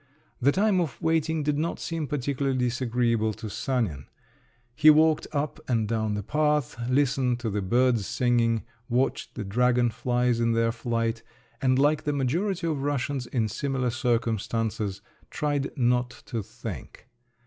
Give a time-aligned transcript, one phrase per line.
[0.41, 4.07] The time of waiting did not seem particularly disagreeable to Sanin;
[4.73, 10.39] he walked up and down the path, listened to the birds singing, watched the dragonflies
[10.39, 11.21] in their flight,
[11.61, 17.07] and like the majority of Russians in similar circumstances, tried not to think.